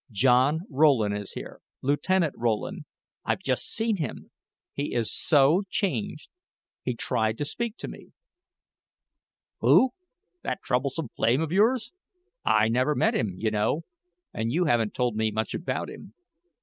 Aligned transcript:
"John 0.09 0.61
Rowland 0.67 1.15
is 1.15 1.33
here 1.33 1.61
Lieutenant 1.83 2.33
Rowland. 2.35 2.85
I've 3.23 3.37
just 3.43 3.71
seen 3.71 3.97
him 3.97 4.31
he 4.73 4.95
is 4.95 5.13
so 5.13 5.61
changed 5.69 6.31
he 6.81 6.95
tried 6.95 7.37
to 7.37 7.45
speak 7.45 7.77
to 7.77 7.87
me." 7.87 8.07
"Who 9.59 9.91
that 10.41 10.63
troublesome 10.63 11.09
flame 11.15 11.41
of 11.41 11.51
yours? 11.51 11.91
I 12.43 12.67
never 12.67 12.95
met 12.95 13.13
him, 13.13 13.35
you 13.37 13.51
know, 13.51 13.83
and 14.33 14.51
you 14.51 14.65
haven't 14.65 14.95
told 14.95 15.15
me 15.15 15.29
much 15.29 15.53
about 15.53 15.87
him. 15.87 16.15